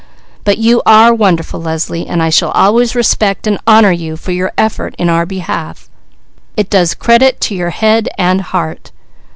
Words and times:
"But 0.45 0.57
you 0.57 0.81
are 0.83 1.13
wonderful 1.13 1.61
Leslie, 1.61 2.07
and 2.07 2.23
I 2.23 2.31
always 2.41 2.89
shall 2.91 2.97
respect 2.99 3.45
and 3.45 3.59
honour 3.67 3.91
you 3.91 4.17
for 4.17 4.31
your 4.31 4.51
effort 4.57 4.95
in 4.97 5.09
our 5.11 5.27
behalf. 5.27 5.89
It 6.57 6.71
does 6.71 6.95
credit 6.95 7.39
to 7.41 7.55
your 7.55 7.69
head 7.69 8.09
and 8.17 8.41
heart. 8.41 8.91